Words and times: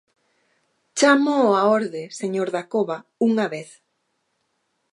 ¡Chámoo 0.97 1.47
á 1.59 1.61
orde, 1.79 2.03
señor 2.21 2.47
Dacova, 2.55 2.97
unha 3.27 3.45
vez! 3.53 3.69